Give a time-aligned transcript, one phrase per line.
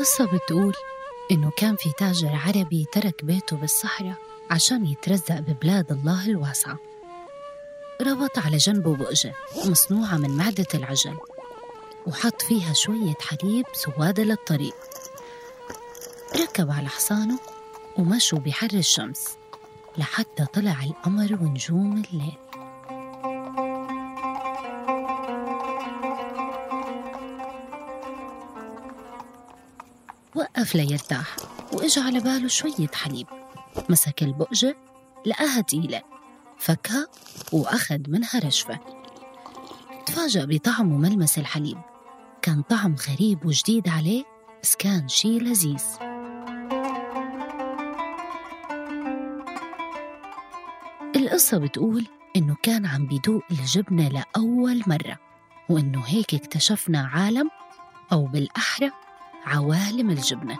[0.00, 0.74] القصة بتقول
[1.30, 4.14] إنه كان في تاجر عربي ترك بيته بالصحراء
[4.50, 6.78] عشان يترزق ببلاد الله الواسعة
[8.02, 9.34] ربط على جنبه بؤجة
[9.66, 11.16] مصنوعة من معدة العجل
[12.06, 14.74] وحط فيها شوية حليب سوادة للطريق.
[16.36, 17.38] ركب على حصانه
[17.98, 19.24] ومشوا بحر الشمس
[19.98, 22.38] لحتى طلع القمر ونجوم الليل.
[30.60, 31.36] وقف ليرتاح
[31.72, 33.26] وإجا على باله شوية حليب.
[33.88, 34.76] مسك البؤجة
[35.26, 36.02] لقاها تقيلة
[36.58, 37.08] فكها
[37.52, 38.78] وأخذ منها رشفة.
[40.06, 41.78] تفاجأ بطعم وملمس الحليب.
[42.42, 44.24] كان طعم غريب وجديد عليه
[44.62, 45.84] بس كان شي لذيذ.
[51.16, 55.18] القصة بتقول إنه كان عم بيدوق الجبنة لأول مرة
[55.68, 57.50] وإنه هيك اكتشفنا عالم
[58.12, 58.90] أو بالأحرى
[59.46, 60.58] عوالم الجبنة.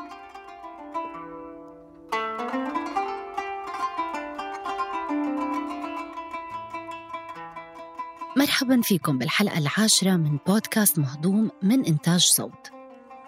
[8.37, 12.71] مرحبا فيكم بالحلقة العاشرة من بودكاست مهضوم من إنتاج صوت.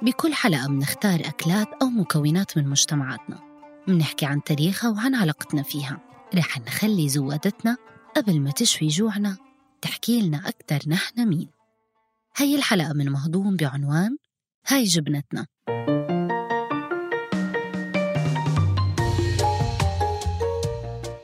[0.03, 3.41] بكل حلقة بنختار أكلات أو مكونات من مجتمعاتنا.
[3.89, 5.99] بنحكي عن تاريخها وعن علاقتنا فيها.
[6.35, 7.77] رح نخلي زوادتنا
[8.17, 9.37] قبل ما تشوي جوعنا
[9.83, 11.49] تحكي لنا أكتر نحن مين.
[12.37, 14.17] هاي الحلقة من مهضوم بعنوان
[14.67, 15.47] هاي جبنتنا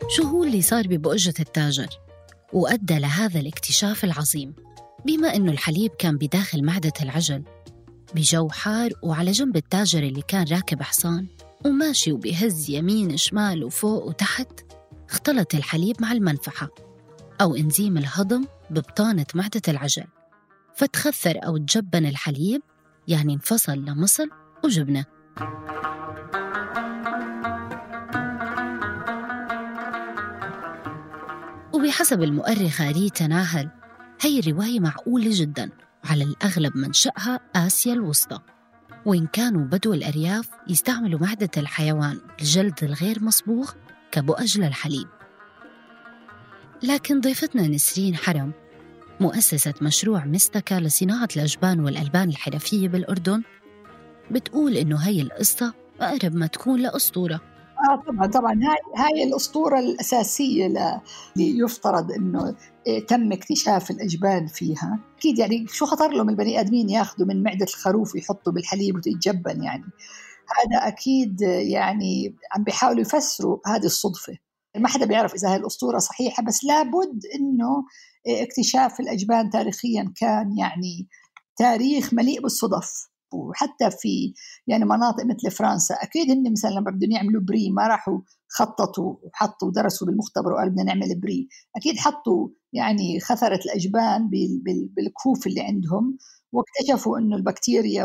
[0.08, 1.88] شو هو اللي صار ببؤجة التاجر؟
[2.52, 4.54] وأدى لهذا الاكتشاف العظيم
[5.06, 7.44] بما أنه الحليب كان بداخل معدة العجل
[8.14, 11.26] بجو حار وعلى جنب التاجر اللي كان راكب حصان
[11.64, 14.60] وماشي وبيهز يمين شمال وفوق وتحت
[15.10, 16.68] اختلط الحليب مع المنفحة
[17.40, 20.04] أو إنزيم الهضم ببطانة معدة العجل
[20.76, 22.62] فتخثر أو تجبن الحليب
[23.08, 24.30] يعني انفصل لمصل
[24.64, 25.04] وجبنة.
[31.72, 33.70] وبحسب المؤرخة ريتا ناهل
[34.20, 35.70] هي الرواية معقولة جدا
[36.04, 38.40] على الأغلب منشأها آسيا الوسطى.
[39.06, 43.70] وإن كانوا بدو الأرياف يستعملوا معدة الحيوان الجلد الغير مصبوغ
[44.12, 45.08] كبؤج للحليب.
[46.82, 48.52] لكن ضيفتنا نسرين حرم
[49.20, 53.42] مؤسسة مشروع مستكا لصناعة الأجبان والألبان الحرفية بالأردن
[54.30, 57.40] بتقول إنه هي القصة أقرب ما تكون لأسطورة.
[57.90, 58.52] آه طبعا طبعا.
[58.52, 61.00] هاي هاي الأسطورة الأساسية اللي
[61.36, 64.98] يفترض إنه إيه، تم اكتشاف الأجبان فيها.
[65.18, 69.84] أكيد يعني شو خطر لهم البني آدمين ياخذوا من معدة الخروف ويحطوا بالحليب ويتجبن يعني؟
[70.58, 74.38] هذا أكيد يعني عم بيحاولوا يفسروا هذه الصدفة.
[74.78, 77.84] ما حدا بيعرف إذا هاي الأسطورة صحيحة بس لابد إنه
[78.42, 81.08] اكتشاف الأجبان تاريخيا كان يعني
[81.58, 83.08] تاريخ مليء بالصدف.
[83.32, 84.34] وحتى في
[84.66, 89.68] يعني مناطق مثل فرنسا أكيد هن مثلا لما بدهم يعملوا بري ما راحوا خططوا وحطوا
[89.68, 91.48] ودرسوا بالمختبر وقالوا بدنا نعمل بري.
[91.76, 94.30] أكيد حطوا يعني خثرة الأجبان
[94.96, 96.18] بالكوف اللي عندهم
[96.52, 98.04] واكتشفوا إنه البكتيريا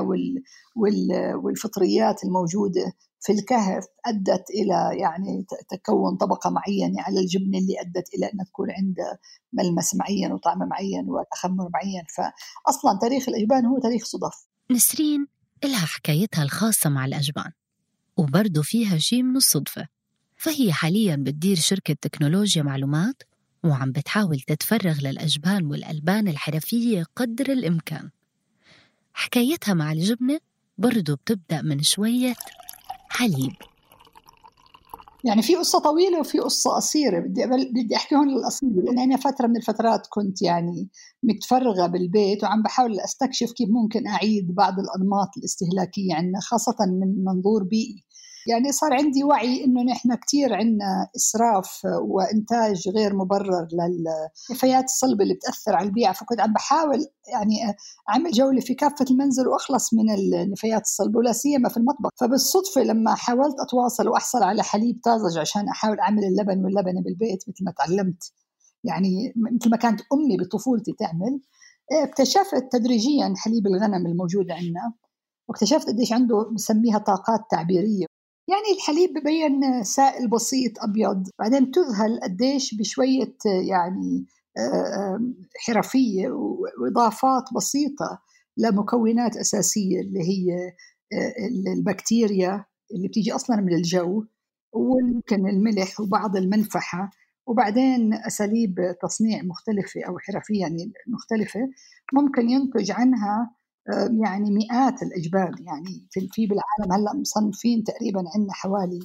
[1.43, 8.25] والفطريات الموجودة في الكهف أدت إلى يعني تكون طبقة معينة على الجبنة اللي أدت إلى
[8.33, 9.17] انها تكون عندها
[9.53, 12.03] ملمس معين وطعم معين وتخمر معين.
[12.17, 14.47] فاصلا تاريخ الأجبان هو تاريخ صدف.
[14.71, 15.27] نسرين
[15.63, 17.51] إلها حكايتها الخاصة مع الأجبان
[18.17, 19.87] وبرضه فيها شي من الصدفة
[20.37, 23.23] فهي حاليا بتدير شركة تكنولوجيا معلومات
[23.63, 28.09] وعم بتحاول تتفرغ للأجبان والألبان الحرفية قدر الإمكان.
[29.13, 30.39] حكايتها مع الجبنة
[30.77, 32.35] برضه بتبدأ من شوية
[33.13, 33.53] حليب.
[35.25, 37.19] يعني في قصة طويلة وفي قصة قصيرة.
[37.19, 38.71] بدي بدي أحكي هون القصيرة.
[38.71, 40.89] لأن أنا فترة من الفترات كنت يعني
[41.23, 47.63] متفرغة بالبيت وعم بحاول أستكشف كيف ممكن أعيد بعض الأنماط الاستهلاكية عندنا خاصة من منظور
[47.63, 48.03] بيئي.
[48.47, 55.33] يعني صار عندي وعي إنه نحن كثير عندنا إسراف وإنتاج غير مبرر للنفايات الصلبه اللي
[55.33, 56.11] بتأثر على البيئة.
[56.11, 57.55] فكنت عم بحاول يعني
[58.09, 62.09] أعمل جولة في كافة المنزل وأخلص من النفايات الصلبه ولا سيما في المطبخ.
[62.21, 67.63] فبالصدفة لما حاولت أتواصل وأحصل على حليب طازج عشان أحاول أعمل اللبن واللبنة بالبيت مثل
[67.65, 68.31] ما تعلمت.
[68.83, 71.39] يعني مثل ما كانت أمي بطفولتي تعمل.
[72.03, 74.93] اكتشفت تدريجيا حليب الغنم الموجود عندنا
[75.49, 78.05] واكتشفت قديش عنده بسميها طاقات تعبيرية.
[78.47, 83.35] يعني الحليب ببين سائل بسيط أبيض بعدين تذهل قديش بشوية
[83.69, 84.25] يعني
[85.67, 86.29] حرفية
[86.81, 88.19] وإضافات بسيطة
[88.57, 90.73] لمكونات أساسية اللي هي
[91.77, 94.25] البكتيريا اللي بتيجي أصلا من الجو
[94.73, 97.11] ويمكن الملح وبعض المنفحه
[97.47, 101.59] وبعدين أساليب تصنيع مختلفة أو حرفيه يعني مختلفة
[102.13, 103.55] ممكن ينتج عنها
[104.23, 108.99] يعني مئات الأجبان يعني في بالعالم هلأ مصنفين تقريبا عندنا حوالي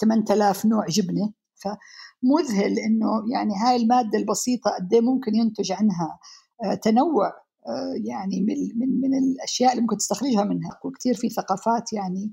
[0.00, 1.32] 8000 نوع جبنة.
[1.62, 6.18] فمذهل إنه يعني هاي المادة البسيطة قد إيه ممكن ينتج عنها
[6.64, 7.26] آه، تنوع
[7.66, 10.80] آه، يعني من من من الأشياء اللي ممكن تستخرجها منها.
[10.84, 12.32] وكثير في ثقافات يعني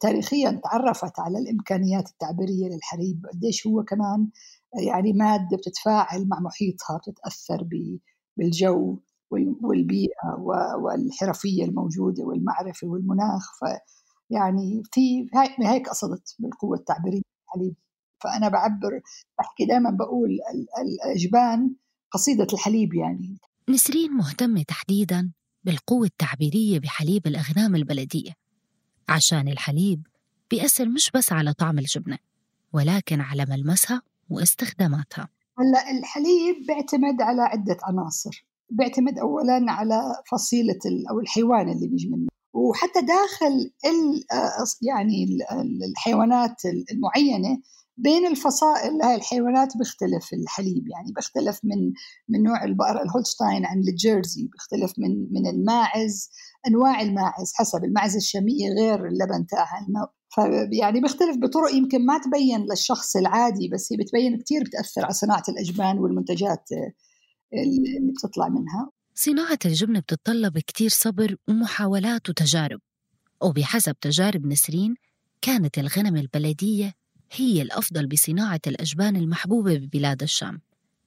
[0.00, 4.28] تاريخيا تعرفت على الإمكانيات التعبيرية للحليب قديش هو كمان
[4.88, 7.68] يعني مادة بتتفاعل مع محيطها بتتأثر
[8.36, 8.98] بالجو.
[9.62, 10.36] والبيئة
[10.76, 13.64] والحرفية الموجودة والمعرفة والمناخ ف
[14.30, 15.26] يعني في
[15.60, 17.74] هيك قصدت بالقوة التعبيرية للحليب
[18.18, 19.00] فأنا بعبر
[19.38, 20.38] بحكي دائما بقول
[20.78, 21.74] الأجبان
[22.10, 23.38] قصيدة الحليب يعني.
[23.68, 25.32] نسرين مهتمة تحديدا
[25.64, 28.32] بالقوة التعبيرية بحليب الأغنام البلدية
[29.08, 30.06] عشان الحليب
[30.50, 32.18] بيأثر مش بس على طعم الجبنة
[32.72, 35.28] ولكن على ملمسها واستخداماتها.
[35.58, 38.46] هلأ الحليب بيعتمد على عدة عناصر.
[38.70, 40.78] بيعتمد أولا على فصيلة
[41.10, 42.28] أو الحيوان اللي بيجي منه.
[42.54, 43.72] وحتى داخل
[44.82, 45.38] يعني
[45.90, 46.56] الحيوانات
[46.92, 47.58] المعينة
[47.96, 50.88] بين الفصائل هاي الحيوانات بيختلف الحليب.
[50.88, 51.92] يعني بيختلف من
[52.28, 56.30] من نوع البقرة الهولشتاين عن الجيرزي بيختلف من من الماعز
[56.68, 59.86] أنواع الماعز حسب الماعز الشامية غير اللبن تاعها.
[60.34, 65.42] فيعني بيختلف بطرق يمكن ما تبين للشخص العادي بس هي بتبين كثير بتأثر على صناعة
[65.48, 66.68] الأجبان والمنتجات.
[67.54, 68.90] اللي بتطلع منها.
[69.14, 72.80] صناعة الجبنة بتتطلب كتير صبر ومحاولات وتجارب
[73.42, 74.94] وبحسب تجارب نسرين
[75.42, 76.94] كانت الغنم البلدية
[77.32, 80.60] هي الأفضل بصناعة الأجبان المحبوبة ببلاد الشام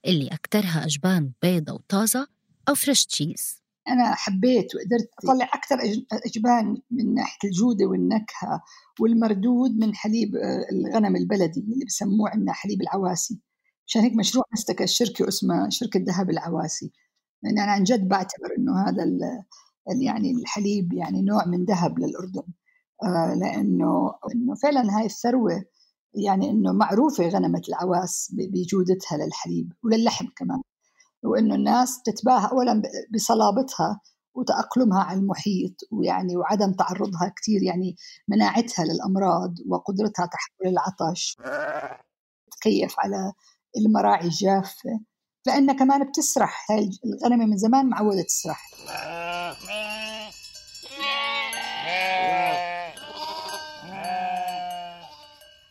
[0.06, 2.28] اللي أكثرها أجبان بيضة وطازة
[2.70, 5.76] أو فريش تشيز أنا حبيت وقدرت أطلع أكثر
[6.26, 8.64] أجبان من ناحية الجودة والنكهة
[9.00, 13.40] والمردود من حليب آه، الغنم البلدي اللي بسموه عندنا حليب العواسي.
[13.88, 16.92] عشان هيك مشروع مسك الشركة اسمها شركة ذهب العواسي.
[17.44, 19.04] لأن أنا عن جد بعتبر إنه هذا
[20.02, 22.44] يعني الحليب يعني نوع من ذهب للأردن.
[23.04, 25.64] آه لأنه إنه فعلا هاي الثروة
[26.14, 30.62] يعني إنه معروفة غنمة العواس بجودتها للحليب وللحم كمان.
[31.24, 32.82] وإنه الناس تتباهى اولا
[33.14, 34.02] بصلابتها
[34.36, 37.96] وتأقلمها على المحيط ويعني وعدم تعرضها كثير يعني
[38.28, 41.38] مناعتها للأمراض وقدرتها تحمل العطش.
[42.52, 43.34] تكيف على
[43.78, 45.00] المراعي الجافة
[45.48, 46.72] لأنها كمان بتسرح.
[46.72, 48.70] هاي الغنمة من زمان معودة تسرح.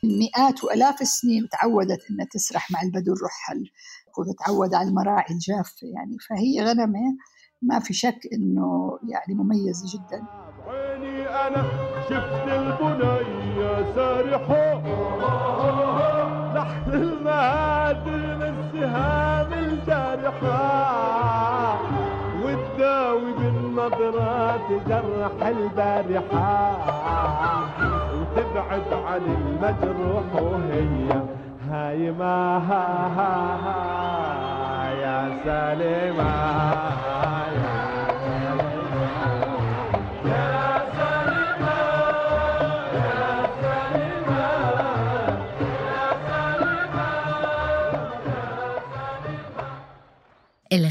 [0.05, 3.71] مئات وآلاف السنين تعودت أنها تسرح مع البدو الرحل
[4.19, 7.17] وتتعود على المراعي الجافة يعني فهي غنمة
[7.63, 10.27] ما في شك أنه يعني مميزة جدا.
[10.67, 11.63] عيني أنا
[12.09, 13.93] شفت البنية
[16.63, 20.61] سارحة لحن المهادر السهام الجارحة
[22.43, 26.73] وتداوي بالنظرات جرح البارحة.
[28.37, 31.09] تبعد عن المجروح وهي
[31.71, 32.87] هاي ما ها
[33.17, 33.35] ها
[33.65, 36.33] ها يا سليمة.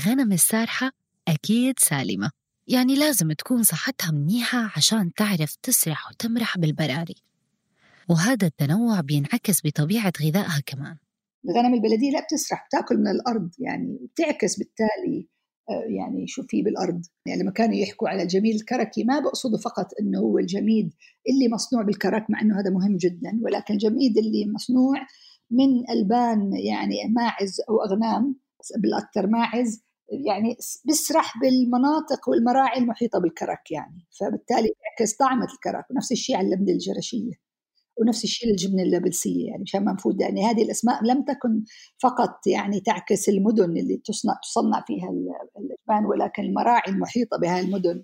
[0.01, 0.91] الغنم السارحة
[1.27, 2.31] أكيد سالمة.
[2.67, 7.15] يعني لازم تكون صحتها منيحة عشان تعرف تسرح وتمرح بالبراري.
[8.09, 10.97] وهذا التنوع بينعكس بطبيعة غذائها كمان.
[11.49, 15.27] الغنم البلدية لا بتسرح بتأكل من الأرض يعني بتعكس بالتالي
[15.69, 17.01] آه، يعني شو في بالأرض.
[17.25, 20.93] يعني لما كانوا يحكوا على الجميل الكركي ما بقصدوا فقط أنه هو الجميد
[21.29, 25.07] اللي مصنوع بالكرك مع أنه هذا مهم جدا ولكن الجميد اللي مصنوع
[25.51, 28.35] من ألبان يعني ماعز أو أغنام
[28.77, 34.05] بالأكثر ماعز يعني بيسرح بالمناطق والمراعي المحيطة بالكرك يعني.
[34.19, 37.31] فبالتالي يعكس طعمة الكرك ونفس الشيء على اللبنة الجرشية
[37.97, 40.21] ونفس الشيء للجبنة اللبلسية يعني مشان ما نفوت.
[40.21, 41.63] يعني هذه الأسماء لم تكن
[42.03, 48.03] فقط يعني تعكس المدن اللي تصنع تصنع فيها الأجبان ولكن المراعي المحيطة بهذه المدن.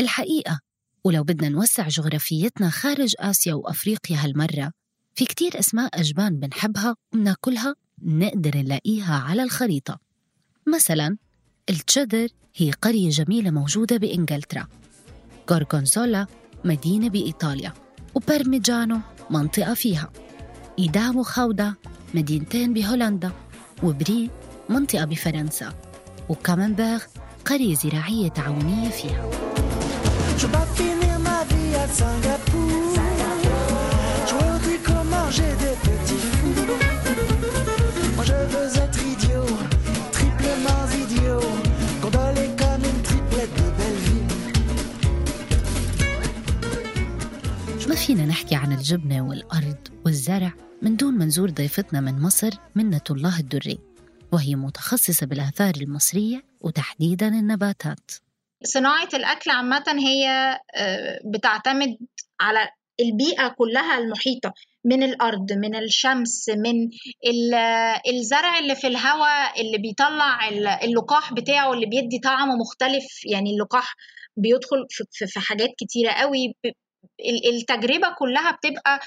[0.00, 0.60] الحقيقة
[1.04, 4.72] ولو بدنا نوسع جغرافيتنا خارج آسيا وأفريقيا هالمرة
[5.14, 10.00] في كتير أسماء أجبان بنحبها وبناكلها نقدر نلاقيها على الخريطة.
[10.66, 11.16] مثلا
[11.70, 14.66] التشيدر هي قرية جميلة موجودة بإنجلترا.
[15.50, 16.26] غورغونزولا
[16.64, 17.72] مدينة بإيطاليا
[18.14, 18.98] وبرميجانو
[19.30, 20.10] منطقة فيها.
[20.78, 21.74] إيدام وخاودا
[22.14, 23.32] مدينتين بهولندا
[23.82, 24.30] وبري
[24.68, 25.74] منطقة بفرنسا.
[26.28, 27.02] وكامنبيغ
[27.44, 29.30] قرية زراعية تعاونية فيها
[47.96, 50.52] فينا نحكي عن الجبنة والأرض والزرع
[50.82, 53.78] من دون ما نزور ضيفتنا من مصر منة الله الدري
[54.32, 58.10] وهي متخصصة بالآثار المصرية وتحديدا النباتات.
[58.64, 60.28] صناعة الأكل عامة هي
[60.74, 61.96] آه، بتعتمد
[62.40, 62.68] على
[63.00, 64.52] البيئة كلها المحيطة
[64.84, 66.88] من الأرض من الشمس من
[68.08, 70.48] الزرع اللي في الهواء اللي بيطلع
[70.82, 73.04] اللقاح بتاعه اللي بيدي طعم مختلف.
[73.32, 73.94] يعني اللقاح
[74.36, 74.86] بيدخل
[75.26, 76.54] في حاجات كتيرة قوي
[77.52, 79.00] التجربة كلها بتبقى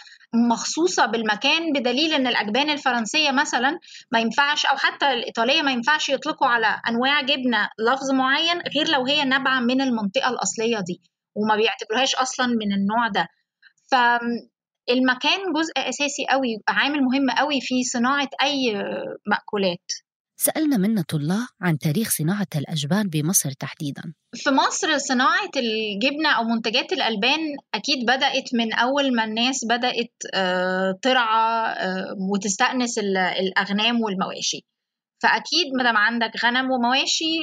[0.49, 3.79] مخصوصة بالمكان بدليل إن الأجبان الفرنسية مثلا
[4.11, 9.05] ما ينفعش أو حتى الإيطالية ما ينفعش يطلقوا على أنواع جبنة لفظ معين غير لو
[9.05, 11.01] هي نابعة من المنطقة الأصلية دي
[11.35, 13.27] وما بيعتبروهاش أصلا من النوع ده.
[13.91, 18.73] فالمكان جزء أساسي قوي عامل مهم قوي في صناعة أي
[19.27, 19.85] مأكولات.
[20.41, 24.13] سألنا منة الله عن تاريخ صناعة الأجبان بمصر تحديداً.
[24.35, 27.39] في مصر صناعة الجبنة أو منتجات الألبان
[27.73, 32.97] أكيد بدأت من أول ما الناس بدأت آه، ترعى آه، وتستأنس
[33.39, 34.65] الأغنام والمواشي.
[35.23, 37.33] فأكيد ما دام عندك غنم ومواشي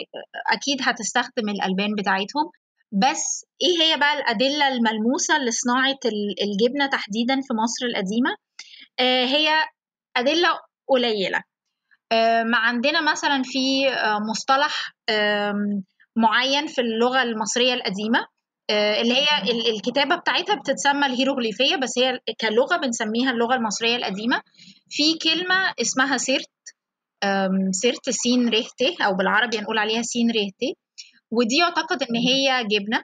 [0.53, 2.51] أكيد هتستخدم الألبان بتاعتهم.
[2.93, 5.99] بس إيه هي بقى الأدلة الملموسة لصناعة
[6.43, 8.31] الجبنة تحديدا في مصر القديمة؟
[9.01, 9.49] آه، هي
[10.17, 10.49] أدلة
[10.89, 11.48] قليلة.
[12.45, 13.91] ما عندنا مثلا في
[14.31, 14.93] مصطلح
[16.17, 18.27] معين في اللغة المصرية القديمة
[18.71, 19.27] آه، اللي هي
[19.77, 24.43] الكتابة بتاعتها بتتسمى الهيروغليفية بس هي كلغة بنسميها اللغة المصرية القديمة.
[24.91, 26.51] في كلمة اسمها سيرت
[27.71, 30.77] سيرت سين ريهتي أو بالعربي نقول عليها سين ريهتي
[31.31, 33.03] ودي يعتقد إن هي جبنة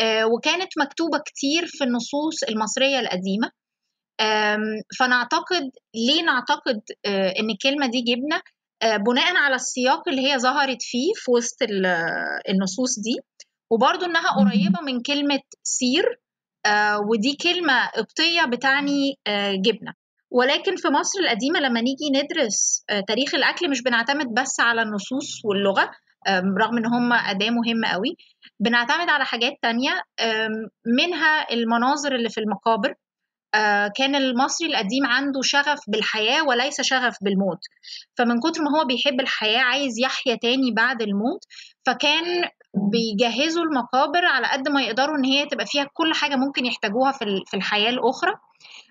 [0.00, 3.50] آه، وكانت مكتوبة كتير في النصوص المصرية القديمة.
[4.98, 8.40] فنعتقد ليه نعتقد آه، إن الكلمة دي جبنة؟
[8.82, 11.56] آه، بناء على السياق اللي هي ظهرت فيه في وسط
[12.48, 13.16] النصوص دي
[13.70, 16.20] وبرضو إنها قريبة من كلمة سير
[16.66, 19.92] آه، ودي كلمة قبطية بتعني آه، جبنة.
[20.32, 25.90] ولكن في مصر القديمة لما نيجي ندرس تاريخ الأكل مش بنعتمد بس على النصوص واللغة
[26.60, 28.16] رغم إن هم أداة مهمة قوي
[28.60, 30.02] بنعتمد على حاجات تانية
[30.86, 32.90] منها المناظر اللي في المقابر.
[32.90, 32.94] آه،
[33.96, 37.58] كان المصري القديم عنده شغف بالحياة وليس شغف بالموت.
[38.14, 41.44] فمن كتر ما هو بيحب الحياة عايز يحيا تاني بعد الموت
[41.86, 47.12] فكان بيجهزوا المقابر على قد ما يقدروا إن هي تبقى فيها كل حاجة ممكن يحتاجوها
[47.46, 48.32] في الحياة الأخرى.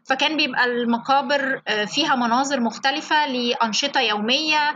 [0.10, 4.76] فكان بيبقى المقابر آه، فيها مناظر مختلفة لأنشطة يومية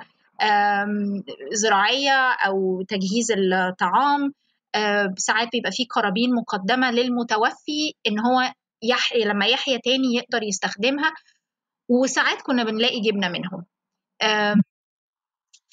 [1.51, 4.33] زراعية أو تجهيز الطعام
[4.75, 11.13] آه، ساعات بيبقى فيه قرابين مقدمة للمتوفي إن هو يحيى لما يحيى تاني يقدر يستخدمها
[11.89, 13.65] وساعات كنا بنلاقي جبنة منهم.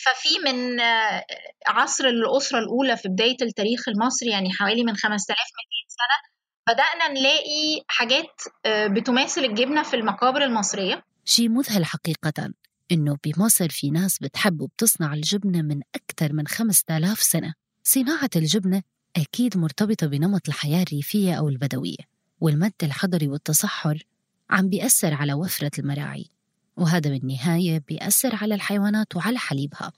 [0.04, 1.24] ففي من آه،
[1.66, 5.36] عصر الأسرة الأولى في بداية التاريخ المصري يعني حوالي من 5200
[5.88, 6.30] سنة
[6.68, 11.02] بدأنا نلاقي حاجات آه، بتماثل الجبنة في المقابر المصرية.
[11.24, 12.52] شيء مذهل حقيقة
[12.92, 17.54] إنه بمصر في ناس بتحب وبتصنع الجبنة من أكثر من 5000 سنة.
[17.82, 18.82] صناعة الجبنة
[19.16, 22.09] أكيد مرتبطة بنمط الحياة الريفية أو البدوية.
[22.40, 24.06] والمد الحضري والتصحر
[24.50, 26.26] عم بيأثر على وفرة المراعي
[26.76, 29.92] وهذا بالنهاية بيأثر على الحيوانات وعلى حليبها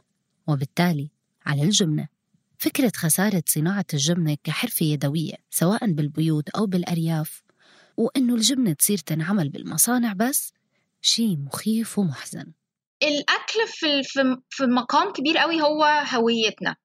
[0.46, 1.10] وبالتالي
[1.46, 2.08] على الجبنة
[2.58, 7.42] فكرة خسارة صناعة الجبنة كحرفة يدوية سواء بالبيوت أو بالأرياف
[7.96, 10.52] وإنه الجبنة تصير تنعمل بالمصانع بس
[11.00, 12.52] شيء مخيف ومحزن.
[13.02, 14.02] الأكل في
[14.50, 16.76] في مقام كبير قوي هو هويتنا.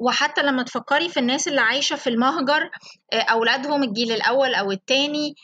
[0.00, 2.70] وحتى لما تفكري في الناس اللي عايشة في المهجر
[3.12, 5.34] آه، أولادهم الجيل الأول أو التاني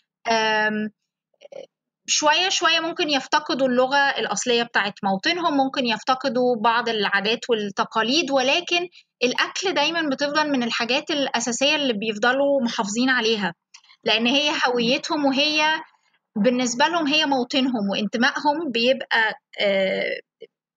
[2.06, 8.88] شوية شوية ممكن يفتقدوا اللغة الأصلية بتاعت موطنهم ممكن يفتقدوا بعض العادات والتقاليد ولكن
[9.22, 13.54] الأكل دايما بتفضل من الحاجات الأساسية اللي بيفضلوا محافظين عليها
[14.04, 15.62] لأن هي هويتهم وهي
[16.36, 20.20] بالنسبة لهم هي موطنهم وانتمائهم بيبقى آه،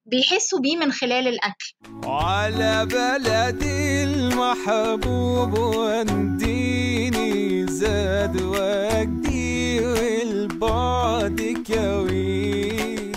[0.08, 1.74] بيحسوا بيه من خلال الأكل.
[2.04, 7.38] على بلدي المحبوب وانديني
[7.68, 13.12] زاد وجدي والبعد كوي.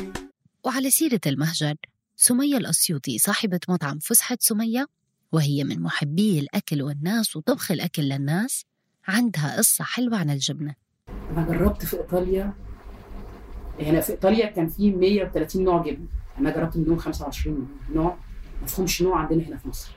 [0.65, 1.75] وعلى سيرة المهجر
[2.17, 4.87] سمية الأسيوطي صاحبة مطعم فسحة سمية
[5.33, 8.65] وهي من محبي الأكل والناس وطبخ الأكل للناس
[9.09, 10.75] عندها قصة حلوة عن الجبنة.
[11.31, 12.53] أنا جربت في إيطاليا
[13.81, 18.17] هنا في إيطاليا كان في 130 نوع جبنة أنا جربت منهم 25 نوع.
[18.61, 19.91] ما فيهمش نوع عندنا هنا في مصر.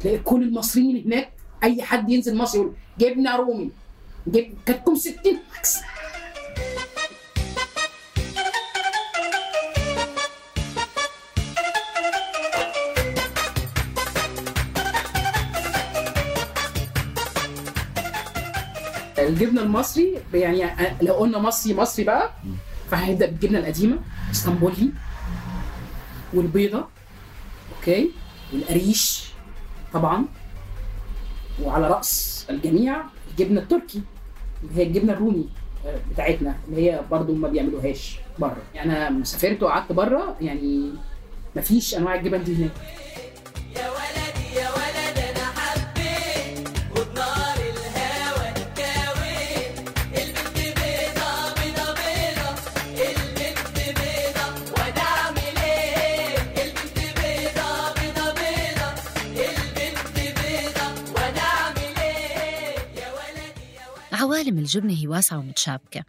[0.00, 3.70] تلاقي كل المصريين هناك أي حد ينزل مصر يقول جبنه رومي.
[4.26, 5.16] جب كاتكم 60
[5.58, 5.78] عكس.
[19.18, 20.70] الجبنة المصري يعني
[21.02, 22.30] لو قلنا مصري مصري بقى
[22.90, 23.98] فهنبدا بالجبنة القديمة.
[24.30, 24.90] اسطنبولي
[26.34, 26.86] والبيضة
[27.78, 28.10] أوكي؟
[28.52, 29.24] والقريش
[29.92, 30.24] طبعا.
[31.62, 32.96] وعلى رأس الجميع
[33.30, 34.02] الجبنة التركي
[34.62, 35.48] اللي هي الجبنة الرومي
[35.86, 38.56] آه، بتاعتنا اللي هي برضو ما بيعملوهاش بره.
[38.74, 40.90] يعني أنا سافرت وقعدت بره يعني
[41.56, 42.70] مفيش أنواع الجبن دي هناك.
[64.40, 66.04] عوالم الجبنة هي واسعة ومتشابكة.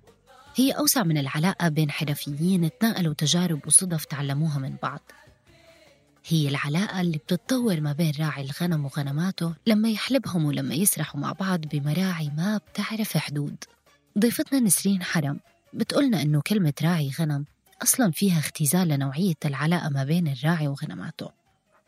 [0.55, 5.11] هي أوسع من العلاقة بين حرفيين تناقلوا تجارب وصدف تعلموها من بعض.
[6.27, 11.59] هي العلاقة اللي بتتطور ما بين راعي الغنم وغنماته لما يحلبهم ولما يسرحوا مع بعض
[11.59, 13.55] بمراعي ما بتعرف حدود.
[14.19, 15.39] ضيفتنا نسرين حرم
[15.73, 17.45] بتقولنا إنه كلمة راعي غنم
[17.83, 21.29] أصلا فيها اختزال لنوعية العلاقة ما بين الراعي وغنماته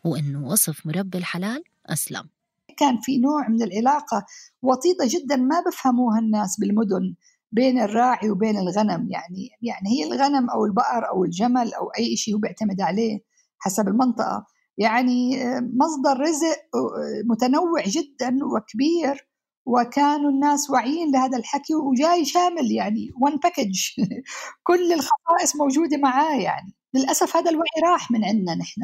[0.04, 2.28] وإنه وصف مربي الحلال أسلم.
[2.76, 4.26] كان في نوع من العلاقة
[4.62, 7.14] وطيدة جدا ما بفهموها الناس بالمدن
[7.52, 9.08] بين الراعي وبين الغنم.
[9.10, 13.20] يعني يعني هي الغنم أو البقر أو الجمل أو أي شيء هو بيعتمد عليه
[13.58, 14.46] حسب المنطقة.
[14.78, 19.28] يعني آه، مصدر رزق آه، متنوع جدا وكبير
[19.66, 23.80] وكانوا الناس واعيين لهذا الحكي وجاي شامل يعني ون باكج
[24.68, 26.74] كل الخصائص موجودة معاه يعني.
[26.94, 28.80] للأسف هذا الوعي راح من عندنا نحن.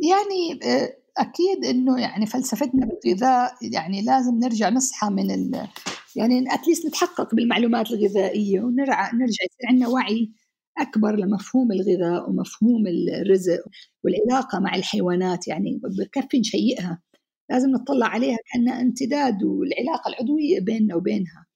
[0.00, 5.68] يعني آه، أكيد إنه يعني فلسفتنا بالغذاء يعني لازم نرجع نصحى من ال
[6.16, 10.32] يعني اتليست نتحقق بالمعلومات الغذائية ونرجع نرجع يصير عندنا وعي
[10.78, 13.60] أكبر لمفهوم الغذاء ومفهوم الرزق
[14.04, 17.02] والعلاقة مع الحيوانات يعني بكفي نشيئها.
[17.50, 21.46] لازم نطلع عليها كأنها امتداد والعلاقة العضوية بيننا وبينها.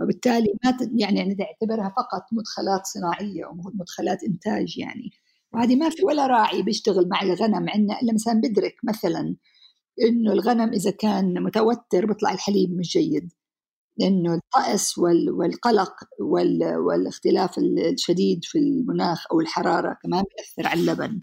[0.00, 5.10] وبالتالي ما يعني نعتبرها فقط مدخلات صناعية ومدخلات إنتاج يعني.
[5.56, 9.36] وهذه ما في ولا راعي بيشتغل مع الغنم عندنا إلا مثلا بدرك مثلا
[10.02, 13.32] إنه الغنم إذا كان متوتر بيطلع الحليب مش جيد
[13.98, 21.20] لأنه الطقس وال- والقلق وال- والاختلاف الشديد في المناخ أو الحرارة كمان بيأثر على اللبن.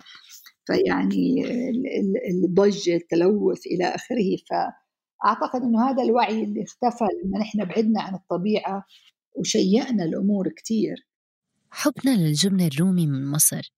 [0.66, 4.38] فيعني ال- ال- الضجه التلوث إلى آخره.
[4.50, 8.86] فأعتقد إنه هذا الوعي اللي اختفى لما نحن بعدنا عن الطبيعة
[9.36, 10.96] وشيئنا الأمور كثير
[11.72, 13.74] حبنا للجبنة الرومي من مصر.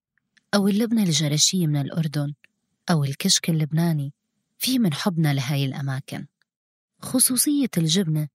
[0.54, 2.34] أو اللبنة الجرشية من الأردن
[2.90, 4.12] أو الكشك اللبناني
[4.58, 6.26] في من حبنا لهاي الأماكن.
[7.02, 8.28] خصوصية الجبنة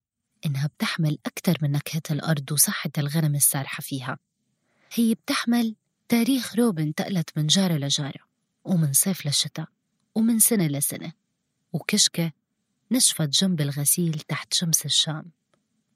[0.45, 4.17] إنها بتحمل أكثر من نكهة الأرض وصحة الغنم السارحة فيها.
[4.93, 5.75] هي بتحمل
[6.09, 8.19] تاريخ روب انتقلت من جارة لجارة
[8.63, 9.67] ومن صيف لشتاء
[10.15, 11.13] ومن سنة لسنة
[11.73, 12.31] وكشكة
[12.91, 15.31] نشفت جنب الغسيل تحت شمس الشام.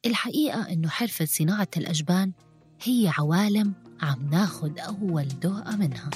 [0.05, 2.31] الحقيقة إنه حرفة صناعة الأجبان
[2.83, 6.09] هي عوالم عم ناخد أول دوقة منها.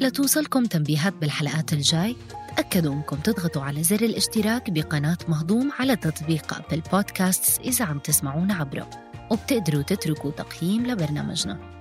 [0.00, 2.16] لتوصلكم تنبيهات بالحلقات الجاي
[2.56, 8.54] تأكدوا أنكم تضغطوا على زر الاشتراك بقناة مهضوم على تطبيق أبل بودكاستس إذا عم تسمعونا
[8.54, 8.90] عبره
[9.30, 11.78] وبتقدروا تتركوا تقييم لبرنامجنا.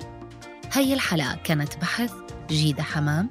[0.74, 2.14] هاي الحلقة كانت بحث
[2.50, 3.30] جيدة حمام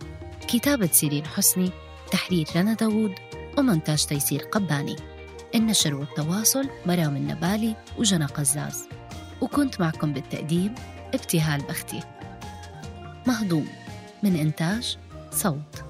[0.49, 1.71] كتابة سيرين حسني
[2.13, 3.15] تحرير رنا داوود
[3.59, 5.14] ومونتاج تيسير قباني.
[5.55, 8.89] النشر والتواصل مرام النبالي وجنى قزاز.
[9.41, 10.75] وكنت معكم بالتقديم
[11.15, 12.01] ابتهال بختي.
[13.27, 13.69] مهضوم
[14.23, 14.99] من إنتاج
[15.31, 15.85] صوت.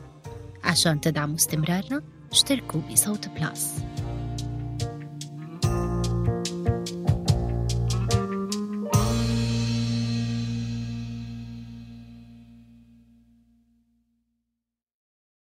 [0.65, 3.75] عشان تدعموا استمرارنا اشتركوا بصوت Plus.